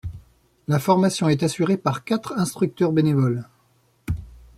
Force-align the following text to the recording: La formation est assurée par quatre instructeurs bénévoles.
La 0.67 0.79
formation 0.79 1.29
est 1.29 1.43
assurée 1.43 1.77
par 1.77 2.03
quatre 2.03 2.31
instructeurs 2.33 2.91
bénévoles. 2.91 3.45